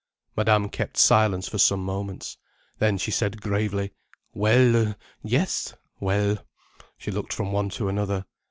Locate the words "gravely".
3.39-3.93